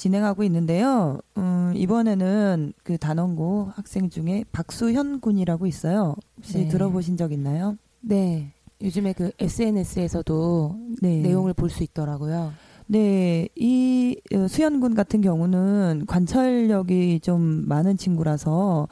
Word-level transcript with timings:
진행하고 0.00 0.42
있는데요. 0.44 1.18
음, 1.36 1.72
이번에는 1.76 2.72
그 2.82 2.96
단원고 2.96 3.72
학생 3.74 4.08
중에 4.08 4.44
박수현 4.50 5.20
군이라고 5.20 5.66
있어요. 5.66 6.16
혹시 6.38 6.54
네. 6.54 6.68
들어보신 6.68 7.18
적 7.18 7.32
있나요? 7.32 7.76
네. 8.00 8.50
요즘에 8.82 9.12
그 9.12 9.30
SNS에서도 9.38 10.78
네. 11.02 11.20
내용을 11.20 11.52
볼 11.52 11.68
수 11.68 11.82
있더라고요. 11.82 12.52
네, 12.86 13.46
이 13.54 14.16
어, 14.34 14.48
수현 14.48 14.80
군 14.80 14.94
같은 14.94 15.20
경우는 15.20 16.06
관찰력이 16.08 17.20
좀 17.20 17.68
많은 17.68 17.98
친구라서 17.98 18.88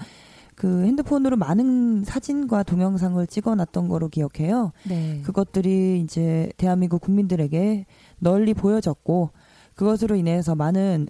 그 0.55 0.83
핸드폰으로 0.85 1.37
많은 1.37 2.05
사진과 2.05 2.65
동영상을 2.65 3.27
찍어놨던 3.27 3.89
거로 3.89 4.09
기억해요. 4.09 4.73
네. 4.87 5.23
그것들이 5.25 6.01
이제 6.05 6.53
대한민국 6.59 7.01
국민들에게 7.01 7.87
널리 8.19 8.53
보여졌고 8.53 9.31
그것으로 9.79 10.17
인해서 10.17 10.57
많은 10.57 11.07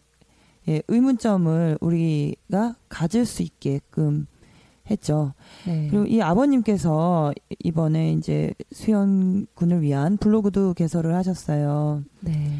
예, 0.68 0.82
의문점을 0.88 1.78
우리가 1.80 2.76
가질 2.90 3.24
수 3.24 3.42
있게끔 3.42 4.26
했죠. 4.90 5.32
네. 5.66 5.88
그리고 5.90 6.04
이 6.04 6.20
아버님께서 6.20 7.32
이번에 7.64 8.12
이제 8.12 8.52
수현 8.72 9.46
군을 9.54 9.80
위한 9.80 10.18
블로그도 10.18 10.74
개설을 10.74 11.14
하셨어요. 11.14 12.04
네. 12.20 12.50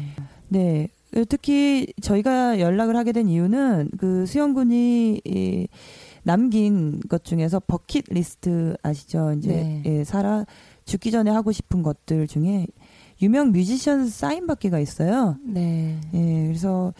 네. 0.47 0.87
특히 1.27 1.93
저희가 2.01 2.59
연락을 2.59 2.95
하게 2.95 3.11
된 3.11 3.29
이유는 3.29 3.91
그 3.99 4.25
수현 4.25 4.55
군이 4.55 5.21
이 5.23 5.67
남긴 6.23 6.99
것 7.07 7.23
중에서 7.23 7.59
버킷 7.59 8.05
리스트 8.09 8.75
아시죠? 8.81 9.33
이제 9.33 9.49
네. 9.49 9.83
예, 9.85 10.03
살아 10.03 10.45
죽기 10.85 11.11
전에 11.11 11.29
하고 11.29 11.51
싶은 11.51 11.83
것들 11.83 12.27
중에 12.27 12.65
유명 13.21 13.51
뮤지션 13.51 14.07
사인 14.07 14.47
받기가 14.47 14.79
있어요. 14.79 15.37
네. 15.43 15.99
예, 16.13 16.43
그래서 16.47 16.93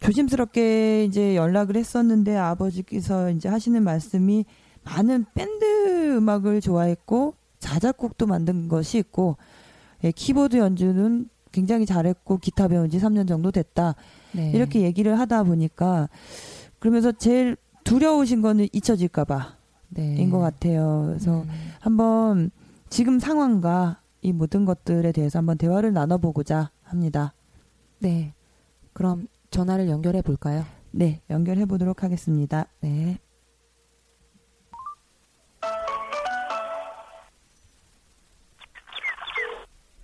조심스럽게 0.00 1.04
이제 1.04 1.36
연락을 1.36 1.76
했었는데 1.76 2.36
아버지께서 2.36 3.30
이제 3.30 3.48
하시는 3.48 3.82
말씀이 3.82 4.44
많은 4.82 5.26
밴드 5.34 6.16
음악을 6.16 6.60
좋아했고 6.60 7.34
자작곡도 7.58 8.26
만든 8.26 8.68
것이 8.68 8.98
있고 8.98 9.36
예, 10.04 10.10
키보드 10.10 10.56
연주는 10.56 11.28
굉장히 11.52 11.84
잘했고 11.84 12.38
기타 12.38 12.68
배운 12.68 12.88
지 12.88 12.98
3년 12.98 13.26
정도 13.28 13.50
됐다. 13.50 13.96
네. 14.32 14.52
이렇게 14.52 14.82
얘기를 14.82 15.18
하다 15.18 15.42
보니까 15.42 16.08
그러면서 16.78 17.12
제일 17.12 17.56
두려우신 17.84 18.40
거는 18.40 18.68
잊혀질까봐 18.72 19.56
네. 19.90 20.16
인것 20.16 20.40
같아요. 20.40 21.06
그래서 21.08 21.42
음. 21.42 21.50
한번 21.80 22.50
지금 22.88 23.18
상황과 23.18 24.00
이 24.22 24.32
모든 24.32 24.64
것들에 24.64 25.12
대해서 25.12 25.38
한번 25.38 25.56
대화를 25.56 25.92
나눠보고자 25.92 26.70
합니다. 26.82 27.32
네. 27.98 28.34
그럼 28.92 29.28
전화를 29.50 29.88
연결해 29.88 30.22
볼까요? 30.22 30.64
네, 30.90 31.20
연결해 31.30 31.64
보도록 31.66 32.02
하겠습니다. 32.02 32.66
네. 32.80 33.18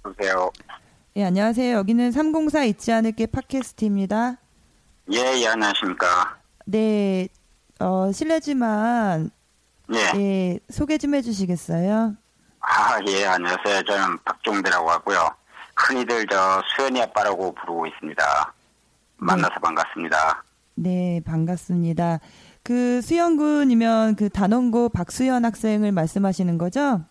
여보세요. 0.04 0.50
예, 1.16 1.24
안녕하세요. 1.24 1.76
여기는 1.76 2.12
304 2.12 2.64
잊지 2.64 2.92
않을게 2.92 3.26
팟캐스트입니다. 3.26 4.38
예, 5.12 5.18
예, 5.42 5.46
안녕하십니까. 5.48 6.38
네, 6.66 7.28
어, 7.80 8.10
실례지만, 8.12 9.30
예. 9.92 10.20
예, 10.20 10.58
소개 10.68 10.98
좀 10.98 11.14
해주시겠어요? 11.14 12.16
아, 12.68 12.98
예, 13.06 13.24
안녕하세요. 13.24 13.84
저는 13.84 14.18
박종대라고 14.24 14.90
하고요. 14.90 15.30
흔히들 15.76 16.26
저 16.26 16.60
수연이 16.74 17.00
아빠라고 17.00 17.54
부르고 17.54 17.86
있습니다. 17.86 18.54
만나서 19.18 19.54
반갑습니다. 19.62 20.42
네, 20.74 21.20
반갑습니다. 21.24 22.18
그 22.64 23.00
수영군이면 23.02 24.16
그 24.16 24.28
단원고 24.28 24.88
박수현 24.88 25.44
학생을 25.44 25.92
말씀하시는 25.92 26.58
거죠? 26.58 27.02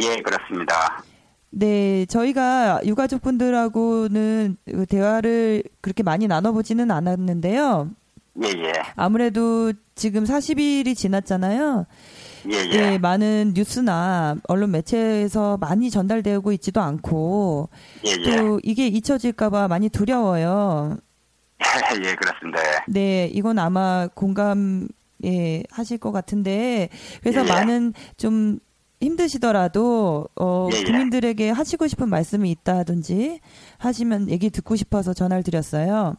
예, 0.00 0.16
그렇습니다. 0.16 1.02
네, 1.50 2.04
저희가 2.06 2.80
유가족분들하고는 2.84 4.56
그 4.66 4.86
대화를 4.86 5.62
그렇게 5.80 6.02
많이 6.02 6.26
나눠보지는 6.26 6.90
않았는데요. 6.90 7.90
예, 8.42 8.48
예. 8.48 8.72
아무래도 8.96 9.72
지금 9.94 10.24
40일이 10.24 10.96
지났잖아요. 10.96 11.86
예, 12.50 12.54
예. 12.54 12.92
예, 12.92 12.98
많은 12.98 13.52
뉴스나 13.54 14.36
언론 14.48 14.70
매체에서 14.70 15.58
많이 15.58 15.90
전달되고 15.90 16.52
있지도 16.52 16.80
않고 16.80 17.68
예, 18.06 18.10
예. 18.10 18.36
또 18.36 18.60
이게 18.62 18.86
잊혀질까봐 18.86 19.68
많이 19.68 19.88
두려워요. 19.88 20.96
예, 22.04 22.14
그렇습니다. 22.14 22.60
예. 22.60 22.78
네, 22.88 23.30
이건 23.32 23.58
아마 23.58 24.08
공감 24.14 24.88
예, 25.24 25.62
하실 25.70 25.98
것 25.98 26.12
같은데 26.12 26.88
그래서 27.20 27.44
예. 27.44 27.48
많은 27.48 27.92
좀 28.16 28.60
힘드시더라도 29.00 30.28
어, 30.36 30.68
예, 30.72 30.78
예. 30.78 30.84
국민들에게 30.84 31.50
하시고 31.50 31.86
싶은 31.86 32.08
말씀이 32.08 32.50
있다든지 32.50 33.40
하시면 33.78 34.30
얘기 34.30 34.50
듣고 34.50 34.76
싶어서 34.76 35.12
전화를 35.12 35.42
드렸어요. 35.42 36.14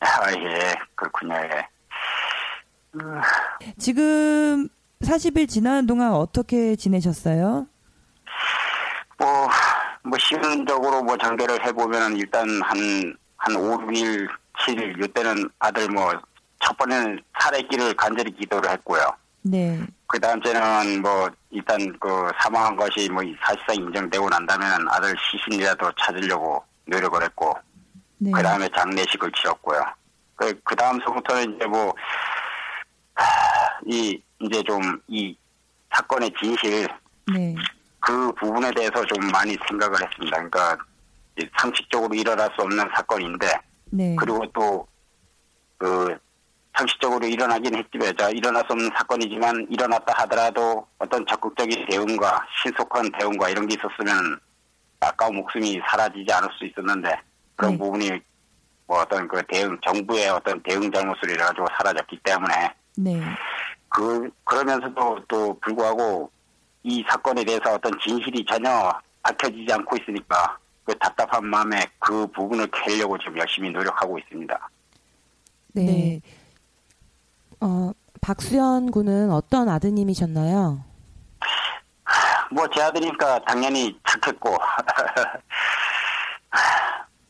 아, 0.00 0.06
예, 0.32 0.74
그렇군요. 0.94 1.34
예. 1.34 1.72
지금 3.78 4.68
40일 5.02 5.48
지난 5.48 5.86
동안 5.86 6.12
어떻게 6.12 6.76
지내셨어요? 6.76 7.66
뭐, 9.18 9.48
뭐, 10.04 10.18
시간적으로 10.18 11.02
뭐 11.02 11.16
전개를 11.16 11.64
해보면 11.66 12.16
일단 12.16 12.46
한, 12.62 13.14
한 13.36 13.56
5, 13.56 13.78
6일, 13.86 14.28
7일, 14.60 15.04
이때는 15.04 15.48
아들 15.58 15.88
뭐, 15.88 16.12
첫 16.60 16.76
번에는 16.76 17.20
살해길을 17.40 17.94
간절히 17.94 18.32
기도를 18.32 18.70
했고요. 18.70 19.02
네. 19.42 19.80
그 20.06 20.18
다음 20.20 20.40
때는 20.40 21.02
뭐, 21.02 21.28
일단 21.50 21.78
그 21.98 22.30
사망한 22.40 22.76
것이 22.76 23.08
뭐 23.10 23.22
사실상 23.44 23.76
인정되고 23.76 24.28
난다면 24.28 24.88
아들 24.88 25.14
시신이라도 25.18 25.90
찾으려고 25.98 26.64
노력을 26.86 27.22
했고, 27.22 27.54
네. 28.18 28.30
그 28.30 28.42
다음에 28.42 28.68
장례식을 28.74 29.30
치렀고요. 29.32 29.82
그, 30.36 30.60
그 30.64 30.76
다음 30.76 31.00
서부터는 31.00 31.56
이제 31.56 31.66
뭐, 31.66 31.92
하, 33.14 33.24
이, 33.86 34.20
이제 34.42 34.62
좀 34.62 34.80
이 35.08 35.36
사건의 35.94 36.32
진실, 36.40 36.88
네. 37.32 37.54
그 38.00 38.32
부분에 38.32 38.70
대해서 38.72 39.04
좀 39.04 39.30
많이 39.30 39.56
생각을 39.68 39.94
했습니다. 40.02 40.36
그러니까 40.36 40.76
이 41.38 41.46
상식적으로 41.58 42.14
일어날 42.14 42.48
수 42.56 42.62
없는 42.62 42.84
사건인데 42.94 43.46
네. 43.90 44.16
그리고 44.18 44.46
또 44.52 44.92
그 45.82 46.16
상식적으로 46.78 47.26
일어나긴 47.26 47.74
했지만 47.74 48.16
자 48.16 48.30
일어날 48.30 48.62
수 48.66 48.72
없는 48.72 48.88
사건이지만 48.96 49.66
일어났다 49.68 50.14
하더라도 50.22 50.86
어떤 50.98 51.26
적극적인 51.26 51.86
대응과 51.90 52.46
신속한 52.62 53.10
대응과 53.18 53.50
이런 53.50 53.66
게 53.66 53.74
있었으면 53.74 54.38
아까운 55.00 55.34
목숨이 55.34 55.80
사라지지 55.88 56.32
않을 56.32 56.48
수 56.56 56.64
있었는데 56.64 57.20
그런 57.56 57.72
네. 57.72 57.78
부분이 57.78 58.20
뭐 58.86 59.00
어떤 59.00 59.26
그 59.26 59.42
대응 59.48 59.76
정부의 59.84 60.28
어떤 60.28 60.62
대응 60.62 60.90
잘못으로 60.92 61.32
이래 61.32 61.44
가지고 61.44 61.66
사라졌기 61.76 62.20
때문에 62.22 62.54
네. 62.98 63.20
그 63.94 64.30
그러면서도 64.44 65.24
또 65.28 65.58
불구하고 65.60 66.30
이 66.82 67.04
사건에 67.08 67.44
대해서 67.44 67.74
어떤 67.74 67.92
진실이 68.00 68.44
전혀 68.48 68.90
밝혀지지 69.22 69.72
않고 69.72 69.96
있으니까 69.96 70.58
그 70.84 70.96
답답한 70.98 71.44
마음에 71.46 71.86
그 71.98 72.26
부분을 72.28 72.66
캐려고 72.68 73.16
지금 73.18 73.38
열심히 73.38 73.70
노력하고 73.70 74.18
있습니다. 74.18 74.70
네. 75.74 75.84
네. 75.84 76.20
어, 77.60 77.92
박수현 78.20 78.90
군은 78.90 79.30
어떤 79.30 79.68
아드님이셨나요? 79.68 80.84
뭐 82.50 82.66
제 82.74 82.82
아들이니까 82.82 83.40
당연히 83.46 83.98
착했고 84.06 84.56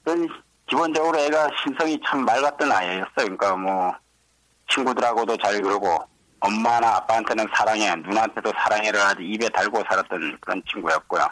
그 0.04 0.26
기본적으로 0.66 1.18
애가 1.18 1.48
신성이 1.62 2.00
참 2.06 2.24
맑았던 2.24 2.72
아이였어요. 2.72 3.06
그러니까 3.14 3.56
뭐 3.56 3.92
친구들하고도 4.68 5.36
잘 5.36 5.60
그러고 5.60 5.98
엄마나 6.44 6.96
아빠한테는 6.96 7.46
사랑해, 7.54 7.94
누나한테도 7.94 8.52
사랑해를 8.56 9.00
아주 9.00 9.22
입에 9.22 9.48
달고 9.48 9.82
살았던 9.88 10.38
그런 10.40 10.62
친구였고요. 10.70 11.26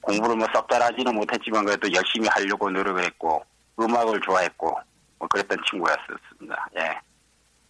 공부를 0.00 0.36
뭐 0.36 0.46
썩 0.54 0.68
잘하지는 0.70 1.14
못했지만 1.14 1.64
그래도 1.64 1.92
열심히 1.92 2.28
하려고 2.28 2.70
노력을 2.70 3.02
했고 3.04 3.42
음악을 3.80 4.20
좋아했고 4.20 4.78
뭐 5.18 5.28
그랬던 5.28 5.58
친구였습니다. 5.68 6.68
예. 6.78 7.00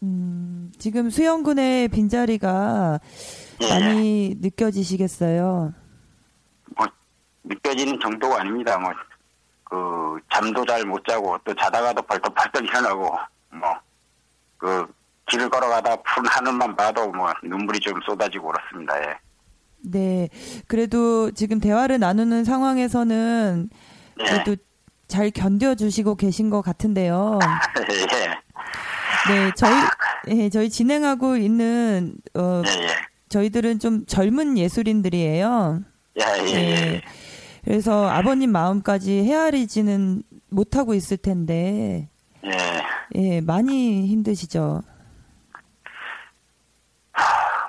음, 0.03 0.71
지금 0.79 1.11
수영군의 1.11 1.89
빈자리가 1.89 3.01
예, 3.63 3.69
많이 3.69 4.35
느껴지시겠어요. 4.41 5.73
뭐 6.77 6.87
느껴지는 7.45 7.99
정도가 8.01 8.41
아닙니다. 8.41 8.79
뭐 8.79 8.93
그 9.71 10.19
잠도 10.33 10.65
잘 10.65 10.83
못 10.87 11.05
자고 11.07 11.37
또 11.45 11.55
자다가도 11.55 12.01
벌떡벌떡 12.03 12.65
일어나고 12.65 13.11
뭐 13.51 13.75
그 14.59 14.87
길을 15.31 15.49
걸어가다 15.51 15.97
푸른 15.97 16.29
하늘만 16.29 16.75
봐도 16.77 17.11
뭐 17.13 17.33
눈물이 17.43 17.81
좀 17.81 17.99
쏟아지고 18.07 18.49
그렇습니다. 18.49 18.99
예. 19.03 19.17
네. 19.81 20.29
그래도 20.67 21.31
지금 21.31 21.61
대화를 21.61 21.99
나누는 21.99 22.45
상황에서는 22.45 23.71
예. 24.21 24.25
그래도 24.25 24.57
잘 25.07 25.31
견뎌주시고 25.31 26.17
계신 26.17 26.51
것 26.51 26.61
같은데요. 26.63 27.39
예. 27.79 28.39
네, 29.33 29.53
저희, 29.57 29.73
예, 30.29 30.49
저희 30.49 30.71
진행하고 30.71 31.37
있는, 31.37 32.15
어, 32.35 32.63
예. 32.67 32.83
예. 32.85 32.89
저희들은 33.29 33.79
좀 33.79 34.07
젊은 34.07 34.57
예술인들이에요. 34.57 35.83
예. 36.21 36.25
예. 36.47 36.55
예. 36.55 37.03
그래서 37.65 38.09
아버님 38.09 38.53
마음까지 38.53 39.25
헤아리지는 39.25 40.23
못하고 40.51 40.95
있을 40.95 41.17
텐데, 41.17 42.09
예. 42.45 42.51
예, 43.17 43.41
많이 43.41 44.07
힘드시죠? 44.07 44.83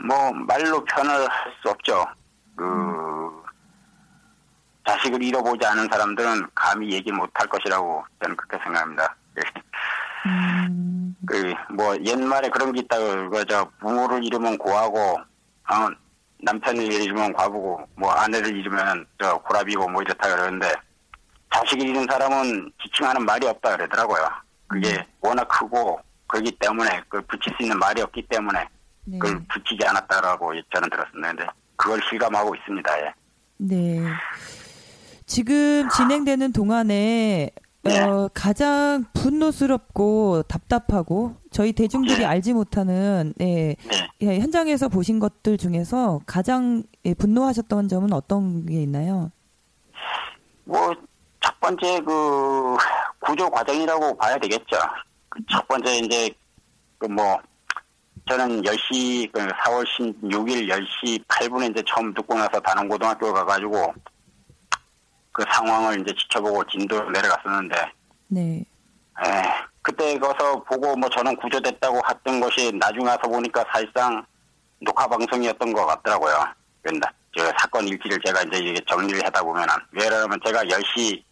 뭐 0.05 0.31
말로 0.33 0.83
표현을 0.85 1.29
할 1.29 1.53
수 1.61 1.69
없죠. 1.69 2.05
그 2.55 3.43
자식을 4.87 5.21
잃어보지 5.21 5.65
않은 5.65 5.87
사람들은 5.91 6.49
감히 6.55 6.91
얘기 6.93 7.11
못할 7.11 7.47
것이라고 7.47 8.03
저는 8.21 8.35
그렇게 8.37 8.63
생각합니다. 8.63 9.15
음, 10.25 11.15
그뭐 11.27 11.97
옛말에 12.05 12.49
그런 12.49 12.71
게 12.71 12.81
있다고 12.81 13.29
그저 13.29 13.69
부모를 13.79 14.23
잃으면 14.23 14.57
고하고 14.57 15.17
어, 15.69 15.89
남편을 16.41 16.91
잃으면 16.91 17.33
과부고 17.33 17.87
뭐 17.95 18.11
아내를 18.11 18.55
잃으면 18.55 19.05
저 19.21 19.37
고라비고 19.39 19.87
뭐 19.89 20.01
이렇다 20.01 20.29
그러는데 20.29 20.73
자식을 21.53 21.87
잃은 21.87 22.07
사람은 22.09 22.71
지칭하는 22.81 23.25
말이 23.25 23.47
없다 23.47 23.75
그러더라고요. 23.75 24.29
그게 24.67 25.05
워낙 25.21 25.45
크고 25.47 25.99
그렇기 26.27 26.51
때문에 26.59 27.01
그 27.09 27.21
붙일 27.23 27.53
수 27.57 27.63
있는 27.63 27.77
말이 27.79 28.01
없기 28.01 28.21
때문에 28.27 28.67
네. 29.05 29.19
그걸 29.19 29.43
붙이지 29.47 29.85
않았다라고 29.85 30.53
저는. 30.55 30.89
근데 31.11 31.45
그걸 31.75 32.01
실감하고 32.09 32.55
있습니다. 32.55 32.99
예. 33.01 33.13
네. 33.57 34.01
지금 35.25 35.87
진행되는 35.89 36.53
동안에 36.53 37.51
네. 37.81 37.99
어, 38.01 38.29
가장 38.33 39.05
분노스럽고 39.13 40.43
답답하고 40.43 41.35
저희 41.51 41.71
대중들이 41.71 42.19
네. 42.19 42.25
알지 42.25 42.53
못하는 42.53 43.33
예, 43.39 43.75
네. 43.75 43.75
예, 44.21 44.39
현장에서 44.39 44.89
보신 44.89 45.19
것들 45.19 45.57
중에서 45.57 46.19
가장 46.25 46.83
예, 47.05 47.13
분노하셨던 47.13 47.87
점은 47.87 48.11
어떤 48.13 48.65
게 48.65 48.81
있나요? 48.81 49.31
뭐, 50.65 50.93
첫 51.39 51.59
번째 51.59 52.01
그 52.01 52.77
구조 53.19 53.49
과정이라고 53.49 54.17
봐야 54.17 54.37
되겠죠. 54.37 54.77
그첫 55.29 55.67
번째 55.67 55.99
이제 55.99 56.29
그 56.97 57.05
뭐, 57.07 57.37
저는 58.29 58.61
10시, 58.61 59.31
그 59.31 59.39
4월 59.39 59.83
16일 59.97 60.69
10시 60.69 61.25
8분에 61.25 61.71
이제 61.71 61.83
처음 61.87 62.13
듣고 62.13 62.35
나서 62.35 62.59
단원고등학교 62.59 63.33
가가지고 63.33 63.91
그 65.31 65.43
상황을 65.51 66.01
이제 66.01 66.13
지켜보고 66.15 66.63
진도를 66.65 67.11
내려갔었는데, 67.11 67.75
네. 68.27 68.63
에, 69.25 69.43
그때 69.81 70.17
가서 70.19 70.63
보고 70.63 70.95
뭐 70.95 71.09
저는 71.09 71.35
구조됐다고 71.37 71.99
했던 72.07 72.39
것이 72.39 72.71
나중에 72.73 73.07
와서 73.07 73.21
보니까 73.21 73.65
사실상 73.73 74.23
녹화 74.79 75.07
방송이었던 75.07 75.73
것 75.73 75.87
같더라고요. 75.87 76.45
근데 76.83 77.07
저 77.35 77.45
사건 77.57 77.87
일지를 77.87 78.19
제가 78.23 78.43
이제 78.43 78.75
정리를 78.87 79.25
하다 79.25 79.41
보면은 79.41 79.73
왜냐하면 79.91 80.39
제가 80.45 80.63
10시 80.63 81.23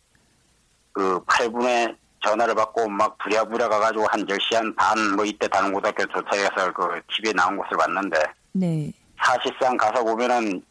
그 0.94 1.20
8분에 1.26 1.96
전화를 2.22 2.56
받고 2.56 2.88
막 2.90 3.18
부랴부랴 3.20 3.70
가가지고 3.70 4.08
한 4.08 4.26
10시 4.26 4.56
한 4.56 4.76
반 4.76 5.16
뭐 5.16 5.26
이때 5.26 5.48
단원고등학교 5.48 6.06
도착해서 6.08 6.72
그 6.74 7.02
TV에 7.14 7.34
나온 7.34 7.58
것을 7.58 7.78
봤는데 7.78 8.18
네. 8.54 8.92
사실상 9.24 9.78
가서 9.78 10.04
보면은 10.04 10.62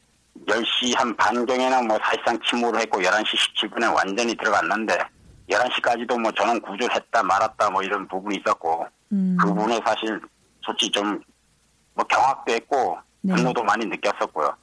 10시 0.47 0.97
한 0.97 1.17
반경에는 1.17 1.87
뭐 1.89 1.99
사실상 2.03 2.39
침몰을 2.45 2.81
했고 2.81 3.01
11시 3.01 3.71
17분에 3.71 3.95
완전히 3.95 4.35
들어갔는데 4.37 4.99
11시까지도 5.51 6.21
뭐 6.21 6.31
저는 6.33 6.61
구조를 6.61 6.95
했다 6.95 7.23
말았다 7.23 7.71
뭐 7.71 7.83
이런 7.83 8.07
부분이 8.09 8.37
있었고 8.45 8.87
음, 9.13 9.37
그 9.41 9.47
부분에 9.47 9.81
사실 9.85 10.21
솔직히 10.63 10.91
좀 10.93 11.21
뭐 11.97 12.05
경악도 12.05 12.53
했고 12.53 12.99
네. 13.23 13.35
분노도 13.35 13.63
많이 13.65 13.87
느꼈었고요. 13.87 14.55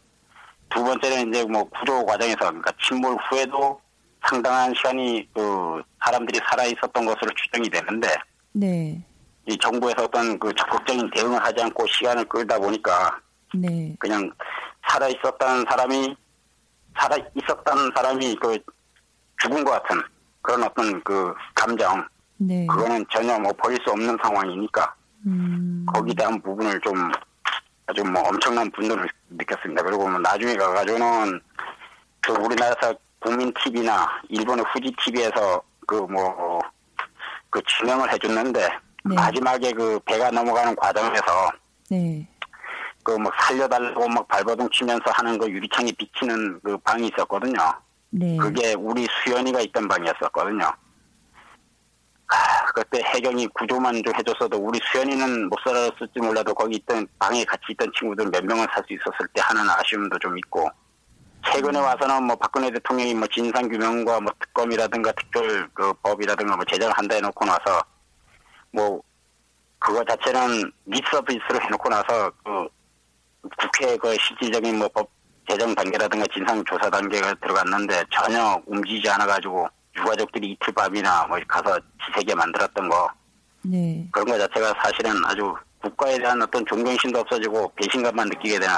두 0.69 0.83
번째는 0.83 1.29
이제 1.29 1.43
뭐 1.45 1.63
구조 1.63 2.05
과정에서 2.05 2.37
그러니까 2.37 2.71
침몰 2.79 3.17
후에도 3.27 3.81
상당한 4.27 4.73
시간이 4.75 5.27
그 5.33 5.81
사람들이 6.03 6.39
살아 6.49 6.63
있었던 6.63 7.05
것으로 7.05 7.31
추정이 7.35 7.69
되는데 7.69 8.07
네. 8.53 9.03
이 9.45 9.57
정부에서 9.57 10.03
어떤 10.05 10.37
그 10.39 10.53
적극적인 10.53 11.09
대응을 11.11 11.43
하지 11.43 11.61
않고 11.63 11.85
시간을 11.87 12.25
끌다 12.25 12.57
보니까 12.57 13.19
네. 13.53 13.95
그냥 13.99 14.31
살아 14.87 15.07
있었다는 15.07 15.65
사람이 15.69 16.15
살아 16.97 17.17
있었다는 17.35 17.91
사람이 17.95 18.35
그 18.35 18.57
죽은 19.41 19.63
것 19.63 19.71
같은 19.71 20.01
그런 20.41 20.63
어떤 20.63 21.03
그 21.03 21.33
감정 21.55 22.05
네. 22.37 22.65
그거는 22.67 23.05
전혀 23.11 23.37
뭐 23.39 23.51
버릴 23.53 23.77
수 23.83 23.91
없는 23.91 24.17
상황이니까 24.21 24.93
음, 25.25 25.85
거기에 25.93 26.13
대한 26.15 26.41
부분을 26.41 26.79
좀 26.81 27.11
아주 27.85 28.03
뭐 28.03 28.21
엄청난 28.27 28.69
분노를 28.71 29.07
느꼈습니다. 29.29 29.83
그리고 29.83 30.07
뭐 30.07 30.19
나중에 30.19 30.55
가가지고는 30.55 31.39
그 32.21 32.33
우리나라에서 32.33 32.93
국민 33.23 33.53
TV나 33.53 34.07
일본의 34.29 34.65
후지 34.73 34.93
TV에서 35.03 35.61
그 35.87 35.95
뭐 36.07 36.59
그 37.53 37.61
진행을 37.67 38.11
해줬는데 38.11 38.67
네. 39.05 39.15
마지막에 39.15 39.71
그 39.73 39.99
배가 40.05 40.31
넘어가는 40.31 40.75
과정에서 40.75 41.51
네. 41.91 42.27
그뭐 43.03 43.31
살려달라고 43.41 44.07
막 44.09 44.27
발버둥 44.27 44.67
치면서 44.71 45.03
하는 45.11 45.37
그 45.37 45.47
유리창이 45.47 45.91
비치는 45.93 46.61
그 46.63 46.75
방이 46.79 47.09
있었거든요. 47.13 47.59
네. 48.09 48.37
그게 48.37 48.73
우리 48.73 49.07
수연이가 49.23 49.61
있던 49.61 49.87
방이었었거든요. 49.87 50.63
하, 52.25 52.65
그때 52.73 53.03
해경이 53.03 53.45
구조만 53.53 54.01
좀 54.03 54.15
해줬어도 54.15 54.57
우리 54.57 54.79
수연이는 54.91 55.49
못 55.49 55.59
살았을지 55.63 56.19
몰라도 56.19 56.55
거기 56.55 56.77
있던 56.77 57.05
방에 57.19 57.43
같이 57.45 57.65
있던 57.69 57.91
친구들 57.99 58.31
몇 58.31 58.43
명은 58.43 58.65
살 58.73 58.83
수 58.87 58.93
있었을 58.93 59.27
때 59.33 59.41
하는 59.43 59.61
아쉬움도 59.69 60.17
좀 60.17 60.35
있고 60.39 60.71
최근에 61.51 61.79
와서는 61.79 62.23
뭐 62.23 62.35
박근혜 62.35 62.69
대통령이 62.71 63.13
뭐 63.13 63.27
진상 63.27 63.67
규명과 63.67 64.21
뭐 64.21 64.31
특검이라든가 64.39 65.11
특별 65.13 65.69
그 65.73 65.93
법이라든가 66.01 66.55
뭐 66.55 66.65
제정을 66.65 66.93
한다 66.97 67.15
해놓고 67.15 67.45
나서 67.45 67.81
뭐 68.71 69.01
그거 69.79 70.03
자체는 70.05 70.71
미스서비스로 70.85 71.61
해놓고 71.61 71.89
나서 71.89 72.31
그 72.43 72.67
국회 73.57 73.97
그 73.97 74.15
실질적인 74.17 74.77
뭐 74.77 74.87
법 74.89 75.09
제정 75.49 75.75
단계라든가 75.75 76.25
진상 76.33 76.63
조사 76.65 76.89
단계가 76.89 77.33
들어갔는데 77.35 78.03
전혀 78.11 78.61
움직이지 78.65 79.09
않아가지고 79.09 79.67
유가족들이 79.97 80.51
이틀 80.51 80.73
밤이나 80.73 81.27
뭐 81.27 81.37
가서 81.47 81.77
지새게 82.05 82.33
만들었던 82.33 82.89
거 82.89 83.09
네. 83.63 84.07
그런 84.11 84.27
거 84.27 84.37
자체가 84.37 84.73
사실은 84.81 85.13
아주 85.25 85.53
국가에 85.81 86.17
대한 86.17 86.41
어떤 86.41 86.65
존경심도 86.65 87.19
없어지고 87.19 87.73
배신감만 87.75 88.29
느끼게 88.29 88.59
되는 88.59 88.75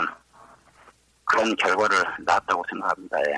그런 1.26 1.56
결과를 1.56 1.98
낳았다고 2.26 2.64
생각합니다. 2.70 3.18
예. 3.30 3.34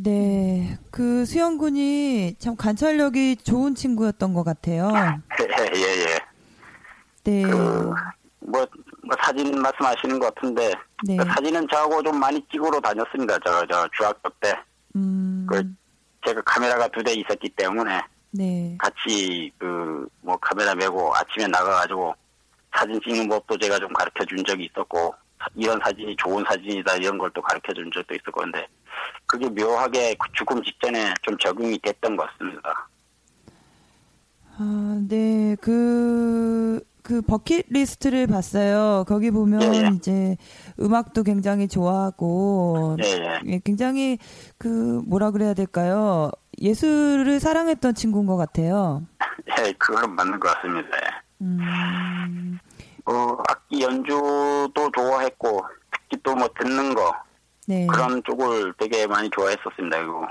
네. 0.00 0.78
그 0.90 1.24
수영군이 1.24 2.36
참 2.38 2.56
관찰력이 2.56 3.36
좋은 3.36 3.74
친구였던 3.74 4.32
것 4.32 4.44
같아요. 4.44 4.90
예, 5.74 5.80
예. 5.80 6.18
네. 7.24 7.42
그, 7.42 7.50
뭐, 8.40 8.66
뭐 9.02 9.16
사진 9.22 9.60
말씀하시는 9.60 10.18
것 10.18 10.34
같은데 10.34 10.72
네. 11.04 11.16
그 11.16 11.24
사진은 11.24 11.66
저하고 11.70 12.02
좀 12.02 12.18
많이 12.18 12.40
찍으러 12.50 12.80
다녔습니다. 12.80 13.38
저, 13.44 13.66
저 13.66 13.88
중학교 13.96 14.30
때 14.40 14.54
음, 14.96 15.46
그 15.48 15.62
제가 16.26 16.40
카메라가 16.42 16.88
두 16.88 17.02
대 17.02 17.12
있었기 17.14 17.48
때문에 17.50 18.00
네. 18.30 18.76
같이 18.78 19.50
그 19.58 20.06
뭐 20.20 20.36
카메라 20.38 20.74
메고 20.74 21.14
아침에 21.16 21.46
나가가지고 21.46 22.14
사진 22.76 23.00
찍는 23.02 23.28
법도 23.30 23.56
제가 23.58 23.78
좀 23.78 23.90
가르쳐 23.94 24.24
준 24.26 24.44
적이 24.44 24.66
있었고 24.66 24.98
사- 25.10 25.16
이런 25.54 25.78
사진이 25.82 26.16
좋은 26.16 26.44
사진이다 26.46 26.96
이런 26.96 27.16
걸 27.18 27.30
또 27.34 27.42
가르쳐 27.42 27.72
준 27.72 27.90
적도 27.94 28.14
있었고 28.14 28.40
근데 28.40 28.66
그게 29.26 29.48
묘하게 29.48 30.14
그 30.14 30.28
죽음 30.32 30.62
직전에 30.62 31.12
좀 31.22 31.36
적용이 31.38 31.78
됐던 31.78 32.16
것 32.16 32.28
같습니다. 32.30 32.88
아, 34.56 35.00
네, 35.08 35.56
그, 35.60 36.80
그 37.02 37.22
버킷리스트를 37.22 38.26
봤어요. 38.26 39.04
거기 39.06 39.30
보면 39.30 39.62
예, 39.62 39.78
예. 39.84 39.90
이제 39.94 40.36
음악도 40.80 41.22
굉장히 41.22 41.68
좋아하고, 41.68 42.96
예, 43.04 43.08
예. 43.08 43.40
예, 43.52 43.60
굉장히 43.64 44.18
그, 44.58 45.00
뭐라 45.06 45.30
그래야 45.30 45.54
될까요? 45.54 46.30
예술을 46.60 47.38
사랑했던 47.38 47.94
친구인 47.94 48.26
것 48.26 48.36
같아요. 48.36 49.06
예, 49.60 49.72
그거는 49.72 50.16
맞는 50.16 50.40
것 50.40 50.52
같습니다. 50.54 50.88
예. 50.96 51.10
음, 51.42 52.58
어, 53.08 53.36
악기 53.48 53.82
연주도 53.82 54.90
좋아했고 54.94 55.64
특히 55.92 56.22
또 56.22 56.34
뭐 56.34 56.48
듣는 56.60 56.94
거 56.94 57.14
네. 57.66 57.86
그런 57.86 58.22
쪽을 58.24 58.72
되게 58.78 59.06
많이 59.06 59.28
좋아했었습니다. 59.30 59.98
그리고 59.98 60.26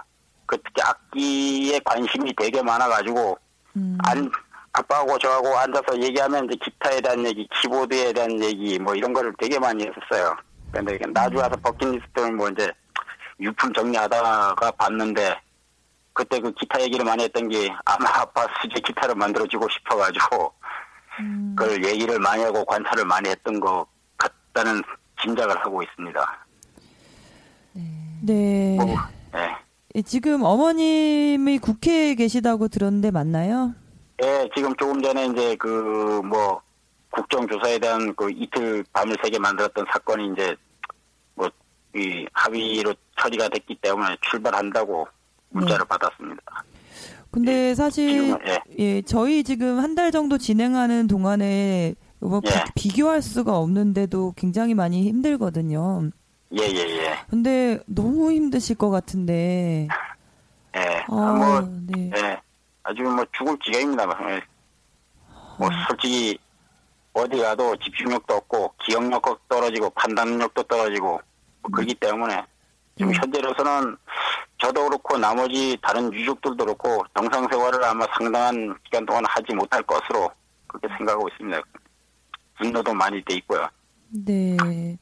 그 0.45 0.57
특히 0.63 0.81
악기에 0.81 1.79
관심이 1.85 2.33
되게 2.35 2.61
많아가지고 2.61 3.37
음, 3.75 3.97
안 4.05 4.31
아빠하고 4.73 5.17
저하고 5.17 5.55
앉아서 5.57 6.01
얘기하면 6.01 6.45
이제 6.45 6.55
기타에 6.63 7.01
대한 7.01 7.25
얘기, 7.25 7.47
키보드에 7.61 8.13
대한 8.13 8.41
얘기 8.43 8.77
뭐 8.79 8.93
이런 8.95 9.11
거를 9.13 9.33
되게 9.39 9.57
많이 9.59 9.83
했었어요. 9.85 10.35
근데 10.71 10.97
나중에 11.07 11.41
와서 11.41 11.55
버킷리스트를 11.63 12.31
뭐 12.33 12.49
이제 12.49 12.71
유품 13.39 13.73
정리하다가 13.73 14.71
봤는데 14.77 15.39
그때 16.13 16.39
그 16.39 16.51
기타 16.53 16.81
얘기를 16.81 17.05
많이 17.05 17.23
했던 17.23 17.47
게 17.49 17.69
아마 17.85 18.09
아빠 18.21 18.47
수제 18.61 18.81
기타를 18.81 19.15
만들어주고 19.15 19.67
싶어가지고 19.69 20.53
음, 21.19 21.55
그걸 21.57 21.83
얘기를 21.83 22.19
많이 22.19 22.43
하고 22.43 22.63
관찰을 22.65 23.05
많이 23.05 23.29
했던 23.29 23.59
것 23.59 23.85
같다는 24.17 24.81
짐작을 25.21 25.57
하고 25.59 25.81
있습니다. 25.83 26.45
네. 28.21 28.75
뭐, 28.77 28.95
예. 29.35 29.55
예, 29.95 30.01
지금 30.01 30.43
어머님이 30.43 31.59
국회에 31.59 32.15
계시다고 32.15 32.67
들었는데 32.67 33.11
맞나요? 33.11 33.73
예, 34.23 34.49
지금 34.55 34.75
조금 34.75 35.01
전에 35.01 35.27
이제 35.27 35.55
그 35.55 36.21
뭐 36.23 36.61
국정조사에 37.11 37.79
대한 37.79 38.13
그 38.15 38.29
이틀 38.31 38.83
밤을 38.93 39.15
새게 39.23 39.39
만들었던 39.39 39.85
사건이 39.91 40.33
이제 40.33 40.55
뭐 41.35 41.49
이 41.95 42.27
합의로 42.33 42.93
처리가 43.19 43.47
됐기 43.49 43.75
때문에 43.81 44.17
출발한다고 44.29 45.07
문자를 45.49 45.85
받았습니다. 45.85 46.43
근데 47.37 47.75
사실 47.75 48.09
지금은, 48.09 48.39
예. 48.47 48.59
예, 48.79 49.01
저희 49.03 49.43
지금 49.43 49.79
한 49.79 49.93
달 49.95 50.11
정도 50.11 50.37
진행하는 50.37 51.07
동안에 51.07 51.93
뭐 52.19 52.39
비- 52.41 52.49
예. 52.49 52.63
비교할 52.75 53.21
수가 53.21 53.57
없는데도 53.57 54.33
굉장히 54.35 54.73
많이 54.73 55.03
힘들거든요. 55.03 56.09
예, 56.59 56.63
예, 56.63 56.77
예. 56.79 57.13
근데 57.29 57.79
너무 57.85 58.31
힘드실 58.31 58.75
것 58.75 58.89
같은데. 58.89 59.87
예. 60.75 60.79
아, 61.09 61.15
아, 61.15 61.33
뭐, 61.33 61.61
네. 61.87 62.11
예. 62.15 62.39
아주 62.83 63.03
뭐 63.03 63.23
죽을 63.37 63.55
지경입니다. 63.63 64.03
예. 64.31 64.41
뭐 65.59 65.69
솔직히 65.87 66.37
어디 67.13 67.37
가도 67.37 67.75
집중력도 67.77 68.33
없고 68.35 68.73
기억력도 68.85 69.37
떨어지고 69.49 69.89
판단력도 69.91 70.63
떨어지고 70.63 71.19
뭐 71.61 71.71
그렇기 71.71 71.95
때문에 71.95 72.43
지금 72.97 73.11
음. 73.11 73.15
현재로서는 73.15 73.95
저도 74.59 74.85
그렇고 74.85 75.17
나머지 75.17 75.77
다른 75.81 76.11
유족들도 76.11 76.65
그렇고 76.65 77.03
정상 77.15 77.47
생활을 77.49 77.83
아마 77.83 78.05
상당한 78.17 78.75
기간 78.83 79.05
동안 79.05 79.23
하지 79.27 79.53
못할 79.53 79.81
것으로 79.83 80.29
그렇게 80.67 80.87
생각하고 80.97 81.27
있습니다. 81.29 81.61
분노도 82.57 82.93
많이 82.93 83.23
돼 83.23 83.35
있고요. 83.35 83.67
네. 84.09 84.97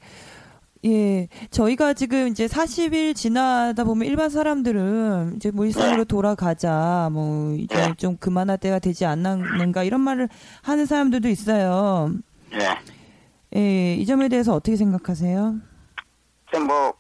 예, 0.86 1.28
저희가 1.50 1.94
지금 1.94 2.28
이제 2.28 2.46
40일 2.46 3.16
지나다 3.16 3.84
보면 3.86 4.08
일반 4.08 4.30
사람들은 4.30 5.34
이제 5.38 5.50
뭐 5.50 5.66
일상으로 5.66 6.06
돌아가자, 6.06 7.10
뭐 7.12 7.56
이제 7.56 7.76
네. 7.76 7.94
좀 7.96 8.18
그만할 8.18 8.60
때가 8.60 8.78
되지 8.80 9.06
않는가 9.06 9.84
이런 9.84 10.02
말을 10.02 10.30
하는 10.62 10.86
사람들도 10.86 11.28
있어요. 11.30 12.12
예. 12.54 13.58
예, 13.58 13.96
이 13.96 14.06
점에 14.06 14.28
대해서 14.28 14.54
어떻게 14.54 14.76
생각하세요? 14.76 15.56
뭐 16.68 16.94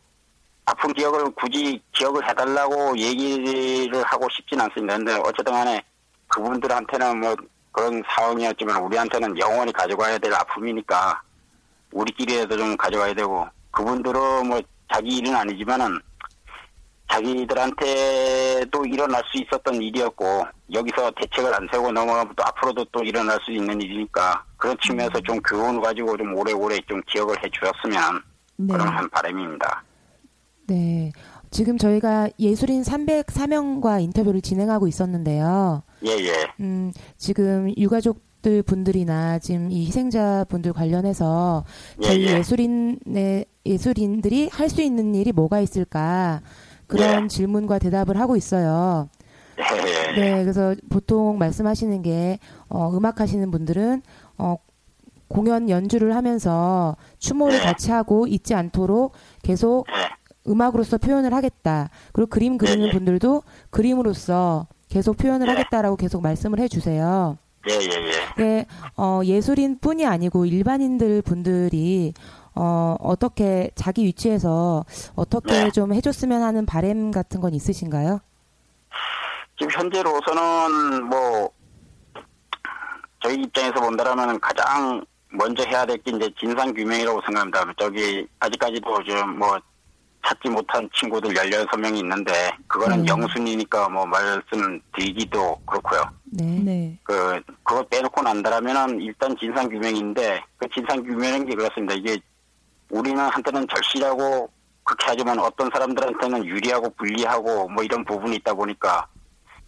아픈 0.65 0.91
기억을 0.93 1.29
굳이 1.31 1.79
기억을 1.93 2.27
해달라고 2.27 2.97
얘기를 2.97 4.03
하고 4.03 4.27
싶진 4.31 4.59
않습니다. 4.61 4.97
근데 4.97 5.13
어쨌든 5.13 5.53
간에 5.53 5.83
그분들한테는 6.27 7.19
뭐 7.19 7.35
그런 7.71 8.01
상황이었지만 8.07 8.81
우리한테는 8.83 9.37
영원히 9.37 9.71
가져가야 9.71 10.17
될 10.17 10.33
아픔이니까 10.33 11.21
우리끼리라도 11.91 12.57
좀 12.57 12.75
가져가야 12.77 13.13
되고 13.13 13.47
그분들은 13.71 14.47
뭐 14.47 14.59
자기 14.91 15.17
일은 15.17 15.35
아니지만은 15.35 15.99
자기들한테도 17.11 18.85
일어날 18.85 19.21
수 19.25 19.37
있었던 19.37 19.75
일이었고 19.75 20.45
여기서 20.73 21.11
대책을 21.11 21.53
안 21.53 21.67
세고 21.71 21.91
넘어가면 21.91 22.33
또 22.35 22.43
앞으로도 22.43 22.85
또 22.91 23.03
일어날 23.03 23.37
수 23.43 23.51
있는 23.51 23.79
일이니까 23.79 24.43
그런 24.57 24.75
측면에서 24.81 25.21
좀 25.21 25.39
교훈을 25.41 25.81
가지고 25.81 26.17
좀 26.17 26.35
오래오래 26.35 26.79
좀 26.87 26.99
기억을 27.05 27.35
해 27.43 27.49
주셨으면 27.49 28.23
네. 28.57 28.73
그런 28.73 28.87
한 28.87 29.07
바람입니다. 29.09 29.83
네. 30.67 31.11
지금 31.51 31.77
저희가 31.77 32.29
예술인 32.39 32.81
304명과 32.81 34.01
인터뷰를 34.01 34.41
진행하고 34.41 34.87
있었는데요. 34.87 35.83
예, 36.05 36.11
예. 36.11 36.33
음, 36.59 36.91
지금 37.17 37.73
유가족 37.77 38.25
들 38.41 38.61
분들이나 38.61 39.39
지금 39.39 39.71
이 39.71 39.87
희생자 39.87 40.45
분들 40.49 40.71
관련해서 40.71 41.65
예, 42.03 42.05
저희 42.05 42.27
예. 42.27 42.33
예 42.33 42.43
술인의 42.43 43.45
예술인들이 43.65 44.49
할 44.51 44.69
수 44.69 44.83
있는 44.83 45.15
일이 45.15 45.31
뭐가 45.31 45.61
있을까 45.61 46.41
그런 46.85 47.23
예. 47.23 47.27
질문과 47.27 47.79
대답을 47.79 48.19
하고 48.19 48.35
있어요. 48.35 49.09
예, 49.57 50.17
예. 50.17 50.21
네, 50.21 50.43
그래서 50.43 50.75
보통 50.91 51.39
말씀하시는 51.39 52.03
게 52.03 52.37
어, 52.69 52.91
음악 52.95 53.19
하시는 53.19 53.49
분들은 53.49 54.03
어, 54.37 54.57
공연 55.27 55.67
연주를 55.67 56.15
하면서 56.15 56.95
추모를 57.17 57.57
네. 57.57 57.63
같이 57.63 57.89
하고 57.89 58.27
잊지 58.27 58.53
않도록 58.53 59.13
계속 59.41 59.87
예. 59.89 60.24
음악으로서 60.47 60.97
표현을 60.97 61.33
하겠다. 61.33 61.89
그리고 62.13 62.29
그림 62.29 62.57
그리는 62.57 62.79
네, 62.81 62.85
네. 62.87 62.91
분들도 62.91 63.43
그림으로서 63.69 64.67
계속 64.89 65.17
표현을 65.17 65.47
네. 65.47 65.53
하겠다라고 65.53 65.95
계속 65.97 66.21
말씀을 66.21 66.59
해주세요. 66.59 67.37
예, 67.69 67.73
예, 67.73 67.89
예. 67.89 68.43
네, 68.43 68.65
어, 68.95 69.21
예술인뿐이 69.23 70.05
아니고 70.05 70.45
일반인들 70.45 71.23
분들이 71.23 72.13
어, 72.53 72.95
어떻게 72.99 73.71
자기 73.75 74.05
위치에서 74.05 74.85
어떻게 75.15 75.51
네. 75.65 75.71
좀 75.71 75.93
해줬으면 75.93 76.41
하는 76.43 76.65
바램 76.65 77.11
같은 77.11 77.41
건 77.41 77.53
있으신가요? 77.53 78.19
지금 79.57 79.71
현재로서는 79.71 81.05
뭐 81.05 81.49
저희 83.21 83.35
입장에서 83.41 83.73
본다라면 83.81 84.39
가장 84.39 85.03
먼저 85.31 85.63
해야 85.63 85.85
될 85.85 85.97
게 85.97 86.11
이제 86.11 86.29
진상 86.39 86.73
규명이라고 86.73 87.19
생각합니다. 87.25 87.73
저기 87.79 88.27
아직까지도 88.39 89.03
좀뭐 89.03 89.57
찾지 90.25 90.49
못한 90.49 90.89
친구들 90.99 91.33
16명이 91.33 91.99
있는데 91.99 92.51
그거는 92.67 93.01
음. 93.01 93.07
영순이니까 93.07 93.89
뭐 93.89 94.05
말씀 94.05 94.79
드리기도 94.95 95.57
그렇고요. 95.65 96.03
네. 96.25 96.59
네. 96.63 96.99
그 97.03 97.39
그거 97.63 97.83
빼놓고 97.83 98.21
난다라면은 98.21 99.01
일단 99.01 99.35
진상 99.37 99.69
규명인데 99.69 100.43
그 100.57 100.67
진상 100.73 101.03
규명인 101.03 101.45
게 101.45 101.55
그렇습니다. 101.55 101.93
이게 101.93 102.17
우리는 102.89 103.17
한테는 103.19 103.67
절실하고 103.67 104.49
그렇게 104.83 105.05
하지만 105.07 105.39
어떤 105.39 105.69
사람들한테는 105.71 106.45
유리하고 106.45 106.89
불리하고 106.95 107.67
뭐 107.69 107.83
이런 107.83 108.03
부분이 108.05 108.35
있다 108.37 108.53
보니까 108.53 109.07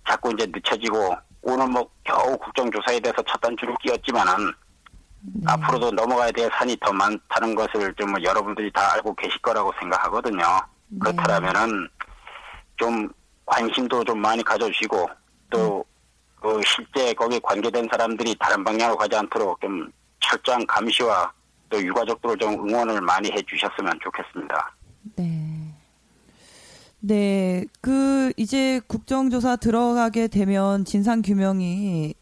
자꾸 0.07 0.31
이제 0.33 0.45
늦춰지고 0.45 1.15
오늘 1.41 1.67
뭐 1.67 1.89
겨우 2.03 2.37
국정조사에 2.37 2.99
대해서 2.99 3.21
첫 3.27 3.39
단추를 3.41 3.75
끼웠지만은 3.81 4.53
네. 5.33 5.41
앞으로도 5.45 5.91
넘어가야 5.91 6.31
될 6.31 6.49
산이 6.53 6.77
더 6.81 6.91
많다는 6.93 7.55
것을 7.55 7.93
좀뭐 7.95 8.21
여러분들이 8.23 8.71
다 8.71 8.93
알고 8.93 9.13
계실 9.15 9.39
거라고 9.41 9.71
생각하거든요. 9.79 10.43
네. 10.87 10.99
그렇다면은 10.99 11.89
좀 12.77 13.09
관심도 13.45 14.03
좀 14.03 14.19
많이 14.19 14.43
가져주시고 14.43 15.09
또 15.49 15.87
그 16.41 16.61
실제 16.65 17.13
거기에 17.13 17.39
관계된 17.39 17.87
사람들이 17.91 18.35
다른 18.39 18.63
방향으로 18.63 18.97
가지 18.97 19.15
않도록 19.15 19.59
좀 19.59 19.91
철저한 20.19 20.65
감시와 20.67 21.31
또 21.69 21.81
유가족들을 21.81 22.37
좀 22.37 22.53
응원을 22.53 23.01
많이 23.01 23.29
해주셨으면 23.31 23.99
좋겠습니다. 24.03 24.75
네. 25.15 25.33
네, 26.99 27.65
그 27.81 28.31
이제 28.37 28.79
국정조사 28.87 29.57
들어가게 29.57 30.27
되면 30.27 30.85
진상 30.85 31.21
규명이 31.21 32.13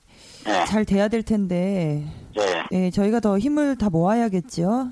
예, 0.47 0.65
잘 0.65 0.85
돼야 0.85 1.07
될 1.07 1.23
텐데, 1.23 2.05
예, 2.37 2.63
예, 2.71 2.89
저희가 2.89 3.19
더 3.19 3.37
힘을 3.37 3.77
다 3.77 3.89
모아야겠죠. 3.89 4.91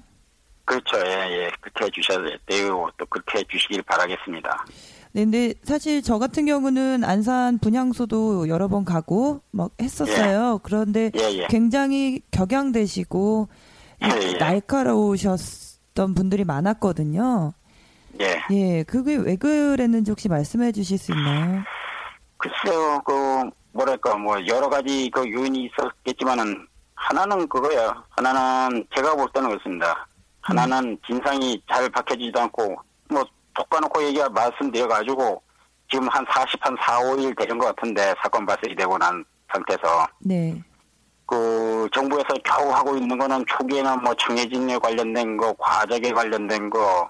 그렇죠, 0.65 0.97
예, 1.05 1.11
예, 1.29 1.51
그렇게 1.59 1.85
해주셔야 1.85 2.19
돼요. 2.45 2.89
또 2.97 3.05
그렇게 3.07 3.39
해주시길 3.39 3.83
바라겠습니다. 3.83 4.65
네, 5.11 5.23
근데 5.23 5.53
사실 5.63 6.01
저 6.01 6.17
같은 6.17 6.45
경우는 6.45 7.03
안산 7.03 7.59
분향소도 7.59 8.47
여러 8.47 8.67
번 8.67 8.85
가고 8.85 9.41
막 9.51 9.71
했었어요. 9.81 10.59
그런데 10.63 11.11
예, 11.15 11.31
예. 11.33 11.47
굉장히 11.49 12.21
격양되시고 12.31 13.49
예, 14.03 14.33
예. 14.33 14.37
날카로우셨 14.37 15.73
주셨던 15.93 16.13
분들이 16.13 16.43
많았거든요. 16.43 17.53
예. 18.21 18.41
예, 18.51 18.83
그게 18.83 19.15
왜 19.15 19.35
그랬는지 19.35 20.11
혹시 20.11 20.27
말씀해 20.27 20.71
주실 20.71 20.97
수 20.97 21.11
있나요? 21.13 21.63
글쎄요, 22.37 23.01
그, 23.05 23.49
뭐랄까, 23.71 24.15
뭐, 24.17 24.35
여러 24.47 24.69
가지 24.69 25.09
그 25.11 25.21
요인이 25.31 25.69
있었겠지만은, 25.69 26.67
하나는 27.03 27.47
그거야. 27.47 27.93
하나는 28.11 28.85
제가 28.95 29.15
볼 29.15 29.27
때는 29.33 29.49
그렇습니다. 29.49 30.07
하나는 30.41 30.97
진상이 31.05 31.61
잘 31.69 31.89
밝혀지지도 31.89 32.39
않고, 32.41 32.75
뭐, 33.09 33.23
톡까놓고 33.53 34.03
얘기가 34.03 34.29
말씀드려가지고, 34.29 35.41
지금 35.91 36.07
한 36.07 36.25
40, 36.29 36.65
한 36.65 36.75
4, 36.79 36.99
5일 36.99 37.37
되는 37.37 37.57
것 37.57 37.65
같은데, 37.67 38.13
사건 38.21 38.45
발생이 38.45 38.75
되고 38.75 38.97
난 38.97 39.23
상태에서, 39.51 40.07
네. 40.19 40.61
그, 41.25 41.89
정부에서 41.93 42.29
겨우 42.43 42.71
하고 42.71 42.95
있는 42.95 43.17
거는 43.17 43.45
초기에는 43.47 44.01
뭐 44.01 44.13
청해진에 44.15 44.77
관련된 44.77 45.37
거, 45.37 45.53
과적에 45.53 46.11
관련된 46.11 46.69
거, 46.69 47.09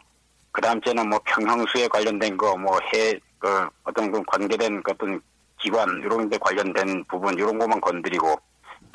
그 0.52 0.62
다음 0.62 0.82
주에는 0.82 1.10
뭐 1.10 1.20
평형수에 1.24 1.88
관련된 1.88 2.36
거, 2.38 2.58
뭐 2.58 2.80
해, 2.94 3.14
그 3.38 3.68
어떤 3.84 4.12
그 4.12 4.24
관계된 4.26 4.82
그 4.84 4.92
어떤 4.92 5.22
기관, 5.60 5.88
이런 6.04 6.30
데 6.30 6.38
관련된 6.38 7.06
부분, 7.06 7.36
이런 7.36 7.58
것만 7.58 7.80
건드리고, 7.80 8.36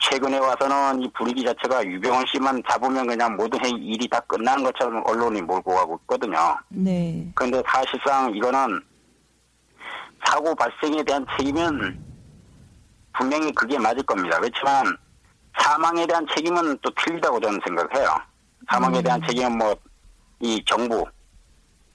최근에 0.00 0.38
와서는 0.38 1.02
이 1.02 1.10
분위기 1.12 1.44
자체가 1.44 1.84
유병헌 1.84 2.24
씨만 2.26 2.62
잡으면 2.68 3.06
그냥 3.06 3.36
모든 3.36 3.58
행- 3.64 3.76
일이 3.78 4.08
다 4.08 4.20
끝나는 4.20 4.62
것처럼 4.64 5.02
언론이 5.06 5.42
몰고 5.42 5.74
가고 5.74 5.98
있거든요. 6.02 6.56
네. 6.68 7.30
그런데 7.34 7.62
사실상 7.66 8.34
이거는 8.34 8.80
사고 10.24 10.54
발생에 10.54 11.02
대한 11.04 11.24
책임은 11.36 12.04
분명히 13.16 13.52
그게 13.52 13.78
맞을 13.78 14.02
겁니다. 14.04 14.38
그렇지만 14.38 14.96
사망에 15.60 16.06
대한 16.06 16.24
책임은 16.34 16.78
또 16.82 16.90
틀리다고 16.94 17.40
저는 17.40 17.58
생각해요. 17.66 18.08
사망에 18.70 19.02
대한 19.02 19.20
책임은 19.26 19.58
뭐 19.58 19.74
이 20.40 20.62
정부 20.64 21.04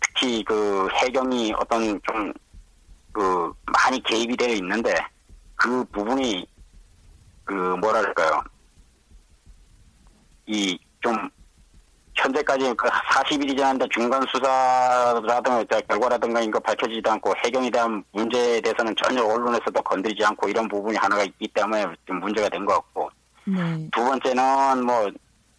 특히 0.02 0.44
그 0.44 0.88
해경이 0.92 1.54
어떤 1.58 2.00
좀 2.02 2.34
그 3.14 3.54
많이 3.68 4.02
개입이 4.02 4.36
되어 4.36 4.56
있는데 4.56 4.92
그 5.56 5.86
부분이 5.94 6.46
그 7.46 7.54
뭐랄까요 7.54 8.44
이 10.48 10.78
좀 11.04 11.30
현재까지 12.16 12.74
그 12.78 12.88
40일이 12.88 13.58
지났는데 13.58 13.88
중간 13.92 14.22
수사라든가 14.32 15.66
저 15.70 15.82
결과라든가 15.82 16.40
이거 16.42 16.60
밝혀지지도 16.60 17.12
않고 17.12 17.34
해경에 17.44 17.70
대한 17.70 18.04
문제에 18.14 18.62
대해서는 18.62 18.96
전혀 19.04 19.22
언론에서도 19.24 19.82
건드리지 19.82 20.24
않고 20.24 20.48
이런 20.48 20.68
부분이 20.70 20.96
하나가 20.96 21.24
있기 21.24 21.48
때문에 21.50 21.86
좀 22.06 22.20
문제가 22.22 22.48
된 22.50 22.66
것 22.66 22.76
같고 22.76 23.10
네. 23.46 23.90
두 23.92 24.06
번째는 24.06 24.86
뭐 24.86 25.10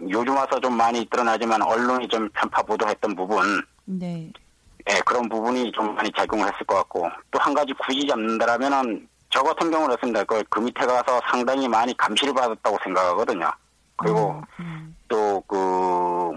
요즘 0.09 0.35
와서 0.37 0.59
좀 0.61 0.75
많이 0.77 1.05
드러나지만 1.11 1.61
언론이 1.61 2.09
좀 2.09 2.29
편파 2.31 2.63
보도했던 2.63 3.15
부분 3.17 3.63
네. 3.85 4.33
예, 4.89 5.01
그런 5.05 5.29
부분이 5.29 5.73
좀 5.73 5.95
많이 5.95 6.11
작용을 6.17 6.47
했을 6.51 6.65
것 6.67 6.77
같고 6.77 7.07
또 7.31 7.39
한 7.41 7.53
가지 7.53 7.73
굳이 7.75 8.07
잡는다라면은 8.07 9.07
저 9.35 9.43
같은 9.43 9.69
경우는 9.69 9.97
그렇습니다. 9.97 10.23
그, 10.23 10.45
그 10.49 10.61
밑에 10.61 10.87
가서 10.87 11.21
상당히 11.29 11.67
많이 11.67 11.95
감시를 11.97 12.33
받았다고 12.33 12.79
생각하거든요. 12.85 13.51
그리고 13.97 14.41
음. 14.61 14.97
또그 15.09 15.55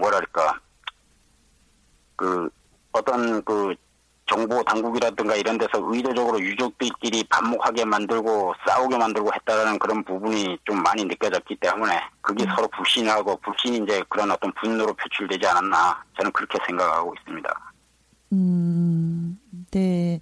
뭐랄까 0.00 0.58
그 2.16 2.50
어떤 2.90 3.42
그 3.44 3.72
정보 4.26 4.62
당국이라든가 4.64 5.36
이런 5.36 5.56
데서 5.56 5.70
의도적으로 5.74 6.40
유족들끼리 6.40 7.24
반목하게 7.30 7.84
만들고 7.84 8.54
싸우게 8.66 8.98
만들고 8.98 9.30
했다라는 9.32 9.78
그런 9.78 10.02
부분이 10.02 10.58
좀 10.64 10.82
많이 10.82 11.04
느껴졌기 11.04 11.56
때문에 11.56 12.00
그게 12.20 12.44
서로 12.54 12.66
불신하고 12.68 13.36
불신이 13.36 13.78
이제 13.78 14.02
그런 14.08 14.30
어떤 14.32 14.52
분노로 14.54 14.92
표출되지 14.94 15.46
않았나 15.46 16.04
저는 16.16 16.32
그렇게 16.32 16.58
생각하고 16.66 17.14
있습니다. 17.14 17.72
음, 18.32 19.38
네. 19.70 20.20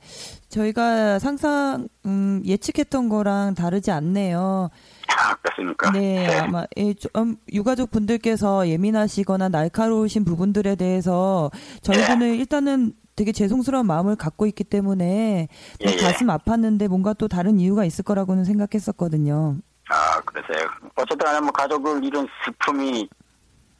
저희가 0.57 1.19
상상, 1.19 1.87
음, 2.07 2.43
예측했던 2.47 3.11
거랑 3.11 3.54
다르지 3.54 3.91
않네요. 3.91 4.71
아, 5.09 5.35
그렇습니까? 5.37 5.91
네, 5.93 6.26
아마 6.39 6.65
예, 6.78 6.95
좀 6.95 7.37
유가족 7.52 7.91
분들께서 7.91 8.67
예민하시거나 8.69 9.50
날카로우신 9.50 10.25
부분들에 10.25 10.75
대해서 10.76 11.50
저희들은 11.83 12.37
일단은 12.37 12.95
되게 13.17 13.33
죄송스러운 13.33 13.87
마음을 13.87 14.17
갖고 14.17 14.47
있기 14.47 14.65
때문에 14.65 15.49
좀 15.78 15.91
예, 15.91 15.95
예. 15.95 15.97
가슴 15.99 16.28
아팠는데 16.28 16.89
뭔가 16.89 17.13
또 17.13 17.28
다른 17.28 17.59
이유가 17.59 17.85
있을 17.85 18.04
거라고는 18.04 18.45
생각했었거든요. 18.45 19.57
아, 19.91 20.21
그러세요. 20.23 20.69
어쨌든 20.97 21.43
뭐 21.43 21.52
가족을 21.52 22.02
잃은 22.02 22.26
슬픔이 22.45 23.09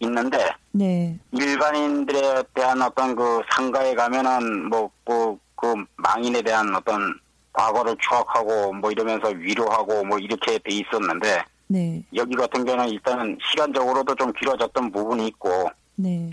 있는데 0.01 0.51
네, 0.73 1.19
일반인들에 1.33 2.45
대한 2.55 2.83
어떤 2.83 3.17
그 3.17 3.41
상가에 3.51 3.95
가면은 3.95 4.69
뭐그 4.69 5.39
그 5.57 5.75
망인에 5.97 6.43
대한 6.43 6.75
어떤 6.75 7.19
과거를 7.53 7.97
추억하고 7.99 8.73
뭐 8.75 8.91
이러면서 8.91 9.29
위로하고 9.29 10.05
뭐 10.05 10.19
이렇게 10.19 10.59
돼 10.59 10.75
있었는데 10.75 11.43
네, 11.69 12.03
여기 12.15 12.37
같은 12.37 12.65
경우는 12.65 12.91
일단은 12.91 13.37
시간적으로도 13.51 14.15
좀 14.15 14.33
길어졌던 14.35 14.93
부분이 14.93 15.27
있고 15.29 15.69
네, 15.97 16.31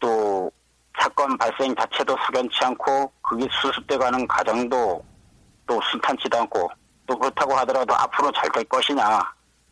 또 0.00 0.50
사건 0.98 1.36
발생 1.38 1.74
자체도 1.76 2.16
석연치 2.26 2.64
않고 2.64 3.12
그게 3.22 3.46
수습돼 3.62 3.98
가는 3.98 4.26
과정도 4.26 5.04
또 5.66 5.80
순탄치도 5.92 6.36
않고 6.38 6.68
또 7.06 7.16
그렇다고 7.18 7.54
하더라도 7.58 7.94
앞으로 7.94 8.32
잘 8.32 8.50
될 8.50 8.64
것이냐. 8.64 9.20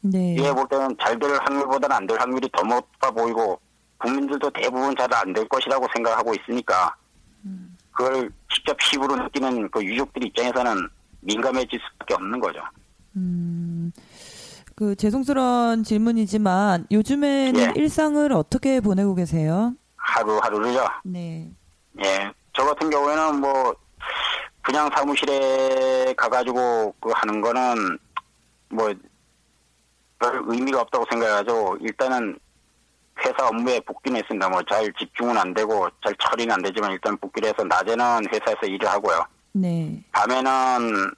네, 0.03 0.35
이에 0.35 0.53
볼 0.53 0.69
때는 0.69 0.95
잘 1.01 1.19
될 1.19 1.33
확률보다는 1.43 1.97
안 1.97 2.07
될 2.07 2.21
확률이 2.21 2.49
더 2.53 2.62
높아 2.62 3.11
보이고 3.11 3.59
국민들도 3.99 4.51
대부분 4.51 4.95
잘 4.95 5.12
안 5.12 5.33
될 5.33 5.49
것이라고 5.49 5.87
생각하고 5.95 6.33
있으니까 6.35 6.95
그걸 7.96 8.30
직접 8.52 8.76
피부로 8.78 9.16
느끼는 9.16 9.70
그 9.70 9.85
유족들 9.85 10.24
입장에서는 10.24 10.88
민감해질 11.20 11.80
수밖에 11.92 12.14
없는 12.14 12.38
거죠. 12.40 12.61
음, 13.16 13.90
그 14.74 14.94
죄송스러운 14.96 15.82
질문이지만 15.82 16.87
요즘에는 16.90 17.61
예. 17.61 17.72
일상을 17.74 18.30
어떻게 18.32 18.80
보내고 18.80 19.14
계세요? 19.14 19.74
하루하루를요. 19.96 20.87
네, 21.04 21.50
예. 22.04 22.32
저 22.52 22.64
같은 22.64 22.90
경우에는 22.90 23.40
뭐 23.40 23.74
분양 24.62 24.90
사무실에 24.90 26.12
가가지고 26.14 26.94
그 27.00 27.11
하는 27.14 27.40
거는 27.40 27.98
뭐 28.68 28.92
별 30.18 30.42
의미가 30.46 30.80
없다고 30.82 31.04
생각하죠. 31.11 31.76
일단은 31.80 32.38
회사 33.24 33.48
업무에 33.48 33.81
복귀는 33.81 34.18
했습니다. 34.20 34.48
뭐 34.48 34.62
잘 34.68 34.92
집중은 34.98 35.37
안 35.38 35.55
되고 35.55 35.88
잘 36.05 36.14
처리는 36.18 36.52
안 36.52 36.62
되지만 36.62 36.92
일단 36.92 37.16
복귀를 37.18 37.48
해서 37.48 37.64
낮에는 37.64 38.26
회사에서 38.33 38.66
일을 38.66 38.88
하고요. 38.88 39.24
네, 39.52 40.02
밤에는 40.12 41.11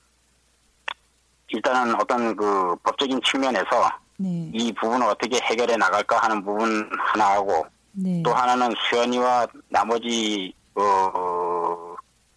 일단은 1.48 1.94
어떤 2.00 2.37
그 2.37 2.76
법적인 2.84 3.20
측면에서 3.24 3.90
네, 4.18 4.50
이 4.52 4.72
부분을 4.72 5.06
어떻게 5.06 5.40
해결해 5.40 5.76
나갈까 5.76 6.18
하는 6.18 6.44
부분 6.44 6.88
하나 6.98 7.32
하고 7.32 7.66
네, 7.92 8.22
또 8.24 8.32
하나는 8.32 8.72
수연이와 8.88 9.46
나머지 9.68 10.52
어, 10.74 11.94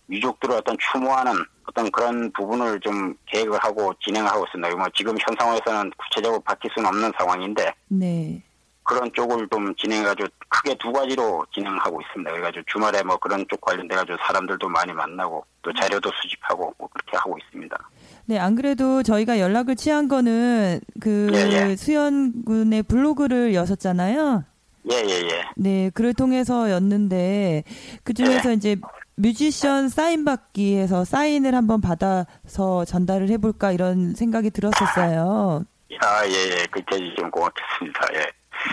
유족들을 0.10 0.56
어떤 0.56 0.76
추모하는 0.80 1.34
어떤 1.66 1.90
그런 1.92 2.32
부분을 2.32 2.80
좀 2.80 3.14
계획을 3.28 3.58
하고 3.60 3.94
진행을 4.04 4.30
하고 4.30 4.46
있습니다. 4.46 4.76
뭐 4.76 4.88
지금 4.96 5.16
현 5.20 5.36
상황에서는 5.40 5.92
구체적으로 5.98 6.40
밝힐 6.42 6.72
수는 6.76 6.88
없는 6.90 7.12
상황인데 7.18 7.74
네, 7.90 8.42
그런 8.84 9.12
쪽을 9.14 9.48
좀 9.52 9.74
진행해가지고 9.76 10.28
크게 10.50 10.76
두 10.80 10.92
가지로 10.92 11.46
진행하고 11.54 12.02
있습니다. 12.02 12.32
그래가지고 12.32 12.64
주말에 12.68 13.04
뭐 13.04 13.18
그런 13.18 13.46
쪽 13.50 13.62
관련돼가지고 13.62 14.18
사람들도 14.26 14.68
많이 14.70 14.92
만나고 14.94 15.46
또 15.62 15.72
자료도 15.74 16.10
수집하고 16.22 16.74
뭐 16.78 16.90
그렇게 16.94 17.18
하고 17.18 17.38
있습니다. 17.38 17.78
네, 18.26 18.40
안 18.40 18.56
그래도 18.56 19.04
저희가 19.04 19.40
연락을 19.40 19.76
취한 19.76 20.08
거는 20.08 20.80
그 21.00 21.30
예, 21.34 21.70
예. 21.70 21.76
수연 21.76 22.44
군의 22.46 22.84
블로그를 22.84 23.54
여셨잖아요. 23.54 24.44
예 24.92 24.96
예 24.96 25.14
예. 25.30 25.44
네, 25.56 25.90
글을 25.94 26.14
통해서였는데 26.16 27.64
그 28.04 28.14
중에서 28.14 28.50
네. 28.50 28.56
이제 28.56 28.76
뮤지션 29.16 29.90
사인 29.90 30.26
받기에서 30.26 31.06
사인을 31.06 31.54
한번 31.54 31.82
받아서 31.82 32.86
전달을 32.86 33.30
해볼까 33.30 33.72
이런 33.72 34.16
생각이 34.16 34.50
들었었어요. 34.50 35.66
아 36.02 36.26
예 36.26 36.32
예. 36.32 36.66
그 36.72 36.82
제지 36.90 37.14
좀 37.18 37.30
고맙겠습니다. 37.30 38.00
예. 38.16 38.26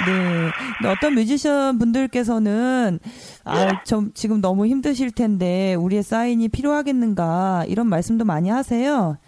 네. 0.06 0.50
근데 0.78 0.92
어떤 0.92 1.14
뮤지션 1.14 1.78
분들께서는 1.78 3.00
예. 3.02 3.50
아, 3.50 3.82
좀 3.84 4.12
지금 4.14 4.40
너무 4.40 4.66
힘드실 4.66 5.10
텐데 5.10 5.74
우리의 5.74 6.02
사인이 6.02 6.48
필요하겠는가 6.48 7.64
이런 7.66 7.88
말씀도 7.88 8.24
많이 8.24 8.50
하세요. 8.50 9.18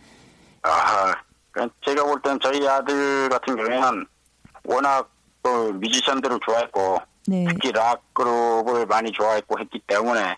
아, 0.62 1.14
그러니까 1.50 1.74
제가 1.84 2.04
볼 2.04 2.20
때는 2.22 2.38
저희 2.42 2.66
아들 2.68 3.28
같은 3.28 3.56
경우에는 3.56 4.06
워낙 4.64 5.10
그 5.42 5.48
뮤지션들을 5.80 6.38
좋아했고 6.44 6.98
네. 7.26 7.46
특히 7.48 7.72
락 7.72 8.02
그룹을 8.14 8.86
많이 8.86 9.10
좋아했고 9.12 9.58
했기 9.58 9.78
때문에 9.86 10.36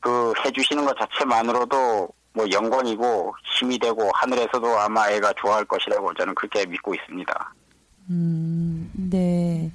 그 0.00 0.32
해주시는 0.44 0.84
것 0.84 0.96
자체만으로도 0.98 2.08
뭐 2.32 2.46
영광이고 2.52 3.34
힘이 3.58 3.78
되고 3.78 4.10
하늘에서도 4.14 4.78
아마 4.78 5.08
애가 5.10 5.32
좋아할 5.36 5.64
것이라고 5.64 6.12
저는 6.14 6.34
그렇게 6.34 6.66
믿고 6.66 6.94
있습니다. 6.94 7.54
음, 8.10 8.90
네. 8.94 9.70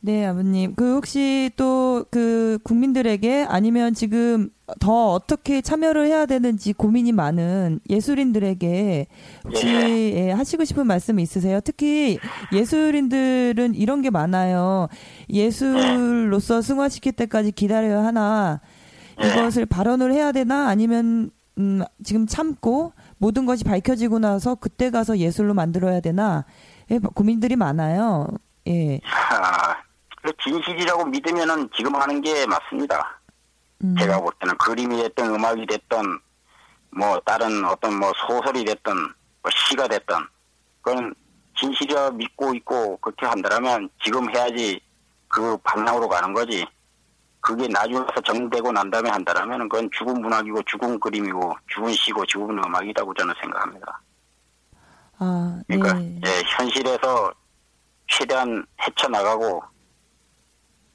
네, 0.00 0.26
아버님. 0.26 0.74
그 0.74 0.94
혹시 0.96 1.50
또 1.56 1.92
그 2.10 2.58
국민들에게 2.62 3.46
아니면 3.48 3.94
지금 3.94 4.50
더 4.80 5.12
어떻게 5.12 5.60
참여를 5.60 6.06
해야 6.06 6.26
되는지 6.26 6.72
고민이 6.72 7.12
많은 7.12 7.80
예술인들에게 7.88 9.06
혹시 9.44 9.66
예, 9.66 10.30
하시고 10.30 10.64
싶은 10.64 10.86
말씀 10.86 11.18
있으세요? 11.18 11.60
특히 11.62 12.18
예술인들은 12.52 13.74
이런 13.74 14.02
게 14.02 14.10
많아요. 14.10 14.88
예술로서 15.30 16.62
승화시킬 16.62 17.12
때까지 17.12 17.52
기다려야 17.52 18.04
하나 18.04 18.60
이것을 19.18 19.66
발언을 19.66 20.12
해야 20.12 20.32
되나 20.32 20.68
아니면 20.68 21.30
음, 21.58 21.82
지금 22.02 22.26
참고 22.26 22.92
모든 23.18 23.46
것이 23.46 23.64
밝혀지고 23.64 24.18
나서 24.18 24.54
그때 24.54 24.90
가서 24.90 25.18
예술로 25.18 25.54
만들어야 25.54 26.00
되나 26.00 26.44
예, 26.90 26.98
고민들이 26.98 27.56
많아요. 27.56 28.26
예. 28.68 29.00
아, 29.04 29.74
그 30.22 30.32
진실이라고 30.42 31.06
믿으면은 31.06 31.68
지금 31.76 31.94
하는 31.94 32.20
게 32.20 32.46
맞습니다. 32.46 33.20
음. 33.84 33.96
제가 33.98 34.20
볼 34.20 34.32
때는 34.40 34.56
그림이 34.58 35.02
됐든 35.02 35.34
음악이 35.34 35.66
됐든 35.66 36.18
뭐 36.90 37.20
다른 37.24 37.64
어떤 37.64 37.98
뭐 37.98 38.12
소설이 38.26 38.64
됐든 38.64 38.94
뭐 38.94 39.50
시가 39.50 39.88
됐든 39.88 40.16
그건 40.82 41.14
진실이라 41.58 42.10
믿고 42.10 42.54
있고 42.54 42.96
그렇게 42.98 43.26
한다면 43.26 43.88
지금 44.04 44.28
해야지 44.34 44.80
그 45.28 45.56
방향으로 45.58 46.08
가는 46.08 46.32
거지. 46.32 46.66
그게 47.40 47.66
나중에 47.66 47.98
서 48.14 48.20
정되고 48.20 48.70
난 48.70 48.88
다음에 48.88 49.10
한다면 49.10 49.68
그건 49.68 49.90
죽은 49.92 50.22
문학이고 50.22 50.62
죽은 50.62 51.00
그림이고 51.00 51.56
죽은 51.66 51.92
시고 51.92 52.24
죽은 52.26 52.56
음악이라고 52.56 53.12
저는 53.14 53.34
생각합니다. 53.40 54.00
아, 55.24 55.62
네. 55.68 55.78
그러니까 55.78 56.02
예, 56.28 56.42
현실에서 56.58 57.32
최대한 58.08 58.66
헤쳐나가고 58.82 59.62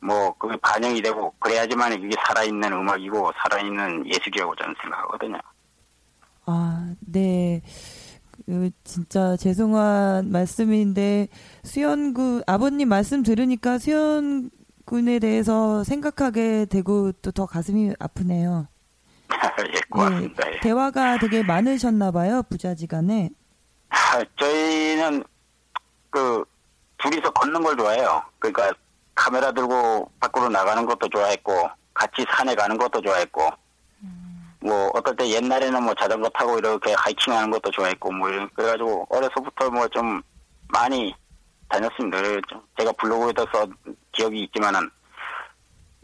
뭐 0.01 0.33
그게 0.37 0.55
반영이 0.61 1.01
되고 1.01 1.33
그래야지만 1.39 1.93
이게 1.93 2.15
살아있는 2.27 2.71
음악이고 2.73 3.31
살아있는 3.41 4.05
예술이라고 4.07 4.55
저는 4.55 4.75
생각하거든요. 4.81 5.37
아, 6.45 6.93
네. 6.99 7.61
그 8.45 8.69
진짜 8.83 9.35
죄송한 9.35 10.31
말씀인데 10.31 11.27
수연군 11.63 12.43
아버님 12.47 12.89
말씀 12.89 13.23
들으니까 13.23 13.77
수연군에 13.79 15.19
대해서 15.19 15.83
생각하게 15.83 16.65
되고 16.65 17.11
또 17.13 17.31
더 17.31 17.45
가슴이 17.45 17.93
아프네요. 17.99 18.67
예, 19.75 19.79
고맙습니다. 19.89 20.53
예. 20.53 20.59
대화가 20.61 21.17
되게 21.19 21.43
많으셨나 21.43 22.11
봐요, 22.11 22.43
부자지간에. 22.49 23.31
아, 23.89 24.23
저희는 24.39 25.23
그 26.09 26.43
둘이서 26.97 27.29
걷는 27.31 27.61
걸 27.63 27.77
좋아해요. 27.77 28.21
그러니까 28.39 28.71
카메라 29.15 29.51
들고 29.51 30.11
밖으로 30.19 30.49
나가는 30.49 30.85
것도 30.85 31.07
좋아했고 31.09 31.69
같이 31.93 32.25
산에 32.29 32.53
가는 32.55 32.77
것도 32.77 33.01
좋아했고 33.01 33.49
뭐 34.61 34.91
어떨 34.95 35.15
때 35.15 35.27
옛날에는 35.29 35.83
뭐 35.83 35.93
자전거 35.95 36.27
타고 36.29 36.57
이렇게 36.57 36.93
하이킹하는 36.93 37.51
것도 37.51 37.71
좋아했고 37.71 38.11
뭐 38.11 38.29
이런- 38.29 38.49
그래가지고 38.55 39.07
어려서부터 39.09 39.69
뭐 39.69 39.87
좀 39.89 40.21
많이 40.69 41.13
다녔습니다. 41.69 42.17
제가 42.77 42.91
블로그에도 42.93 43.45
써 43.53 43.67
기억이 44.11 44.43
있지만은 44.43 44.89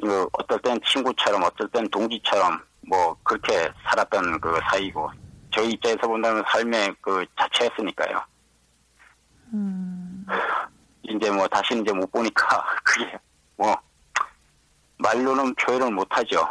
그 0.01 0.27
어떨 0.33 0.59
땐 0.59 0.79
친구처럼 0.85 1.43
어떨 1.43 1.67
땐 1.69 1.87
동지처럼 1.89 2.61
뭐 2.87 3.15
그렇게 3.23 3.69
살았던 3.85 4.39
그 4.41 4.59
사이고 4.69 5.09
저희 5.53 5.71
입장에서 5.71 6.07
본다면 6.07 6.43
삶의 6.47 6.95
그 7.01 7.25
자체였으니까요. 7.37 8.21
이제 11.03 11.29
뭐 11.29 11.47
다시 11.47 11.79
이제 11.79 11.93
못 11.93 12.11
보니까 12.11 12.63
그게 12.83 13.17
뭐 13.55 13.75
말로는 14.97 15.53
표현을 15.55 15.91
못 15.91 16.07
하죠. 16.09 16.43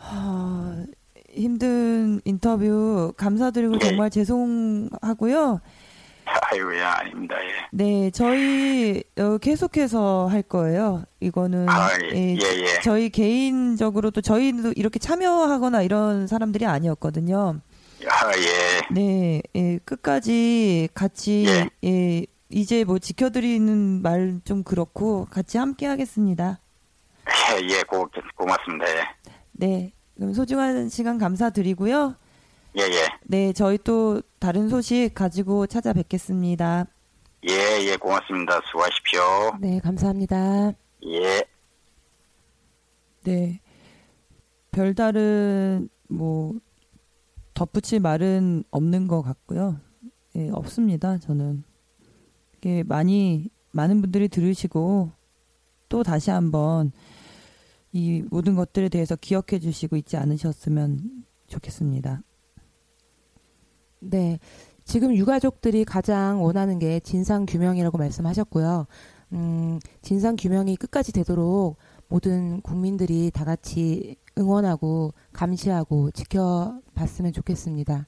아, 0.00 0.84
힘든 1.30 2.20
인터뷰 2.24 3.12
감사드리고 3.16 3.78
네. 3.78 3.88
정말 3.88 4.10
죄송하고요. 4.10 5.60
아이고야 6.50 6.92
아닙니다. 6.98 7.34
예. 7.42 7.48
네, 7.72 8.10
저희 8.10 9.02
어, 9.18 9.38
계속해서 9.38 10.26
할 10.26 10.42
거예요. 10.42 11.04
이거는 11.20 11.68
아, 11.68 11.88
예, 12.12 12.34
예, 12.34 12.38
예. 12.40 12.80
저희 12.82 13.10
개인적으로도 13.10 14.20
저희도 14.20 14.72
이렇게 14.76 14.98
참여하거나 14.98 15.82
이런 15.82 16.26
사람들이 16.26 16.66
아니었거든요. 16.66 17.60
아, 18.10 18.32
예. 18.36 18.94
네, 18.94 19.42
예, 19.56 19.78
끝까지 19.84 20.88
같이 20.94 21.46
예. 21.46 21.68
예, 21.88 22.26
이제 22.50 22.84
뭐 22.84 22.98
지켜드리는 22.98 24.02
말 24.02 24.40
좀 24.44 24.62
그렇고 24.62 25.26
같이 25.30 25.58
함께 25.58 25.86
하겠습니다. 25.86 26.60
예, 27.60 27.66
예, 27.76 27.82
고, 27.82 28.08
고맙습니다. 28.36 28.86
예. 28.88 29.04
네, 29.52 29.92
그럼 30.16 30.32
소중한 30.32 30.88
시간 30.88 31.18
감사드리고요. 31.18 32.14
예, 32.76 32.82
예. 32.82 33.08
네, 33.24 33.52
저희 33.52 33.78
또 33.78 34.20
다른 34.38 34.68
소식 34.68 35.10
가지고 35.14 35.66
찾아뵙겠습니다. 35.66 36.86
예, 37.48 37.52
예, 37.86 37.96
고맙습니다. 37.96 38.60
수고하십시오. 38.66 39.20
네, 39.60 39.80
감사합니다. 39.80 40.72
예. 41.06 41.44
네. 43.24 43.60
별다른 44.70 45.88
뭐 46.08 46.54
덧붙일 47.54 48.00
말은 48.00 48.64
없는 48.70 49.08
것 49.08 49.22
같고요. 49.22 49.80
예, 50.36 50.50
없습니다. 50.50 51.18
저는 51.18 51.64
이게 52.56 52.82
많이 52.82 53.50
많은 53.72 54.00
분들이 54.00 54.28
들으시고 54.28 55.10
또 55.88 56.02
다시 56.02 56.30
한번 56.30 56.92
이 57.92 58.22
모든 58.30 58.54
것들에 58.54 58.88
대해서 58.88 59.16
기억해 59.16 59.58
주시고 59.60 59.96
있지 59.96 60.16
않으셨으면 60.16 61.24
좋겠습니다. 61.46 62.22
네. 64.00 64.38
지금 64.84 65.14
유가족들이 65.14 65.84
가장 65.84 66.42
원하는 66.42 66.78
게 66.78 67.00
진상 67.00 67.44
규명이라고 67.46 67.98
말씀하셨고요. 67.98 68.86
음, 69.32 69.78
진상 70.00 70.36
규명이 70.36 70.76
끝까지 70.76 71.12
되도록 71.12 71.76
모든 72.08 72.62
국민들이 72.62 73.30
다 73.30 73.44
같이 73.44 74.16
응원하고 74.38 75.12
감시하고 75.32 76.10
지켜봤으면 76.12 77.32
좋겠습니다. 77.32 78.06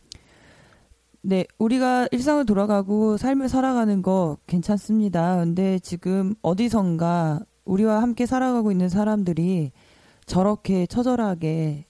네, 1.22 1.44
우리가 1.58 2.08
일상을 2.12 2.46
돌아가고 2.46 3.18
삶을 3.18 3.50
살아가는 3.50 4.00
거 4.00 4.38
괜찮습니다. 4.46 5.36
근데 5.36 5.78
지금 5.80 6.34
어디선가 6.40 7.40
우리와 7.66 8.00
함께 8.00 8.24
살아가고 8.24 8.72
있는 8.72 8.88
사람들이 8.88 9.72
저렇게 10.24 10.86
처절하게 10.86 11.84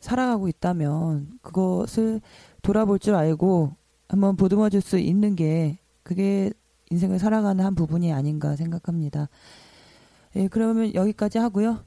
살아가고 0.00 0.48
있다면 0.48 1.32
그것을 1.42 2.22
돌아볼 2.66 2.98
줄 2.98 3.14
알고 3.14 3.76
한번 4.08 4.36
보듬어 4.36 4.68
줄 4.70 4.80
수 4.80 4.98
있는 4.98 5.36
게 5.36 5.78
그게 6.02 6.50
인생을 6.90 7.20
살아가는 7.20 7.64
한 7.64 7.76
부분이 7.76 8.12
아닌가 8.12 8.56
생각합니다. 8.56 9.28
예, 10.34 10.48
그러면 10.48 10.92
여기까지 10.94 11.38
하고요. 11.38 11.84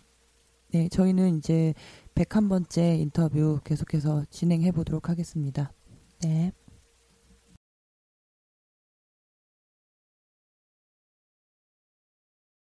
네, 0.71 0.87
저희는 0.87 1.37
이제 1.37 1.73
101번째 2.15 2.97
인터뷰 2.99 3.59
계속해서 3.65 4.23
진행해 4.29 4.71
보도록 4.71 5.09
하겠습니다. 5.09 5.73
네. 6.21 6.53